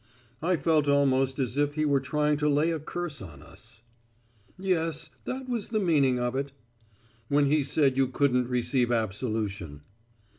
"I 0.41 0.55
felt 0.57 0.87
almost 0.87 1.37
as 1.37 1.57
if 1.57 1.75
he 1.75 1.85
were 1.85 1.99
trying 1.99 2.37
to 2.37 2.49
lay 2.49 2.71
a 2.71 2.79
curse 2.79 3.21
on 3.21 3.43
us." 3.43 3.83
"Yes, 4.57 5.11
that 5.25 5.47
was 5.47 5.69
the 5.69 5.79
meaning 5.79 6.17
of 6.17 6.35
it." 6.35 6.53
"When 7.27 7.45
he 7.45 7.63
said 7.63 7.97
you 7.97 8.07
couldn't 8.07 8.49
receive 8.49 8.91
absolution." 8.91 9.81